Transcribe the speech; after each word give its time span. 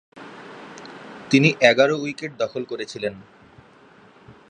তিনি 1.31 1.49
এগারো 1.61 1.95
উইকেট 1.97 2.31
দখল 2.39 2.63
করেছিলেন। 2.65 3.13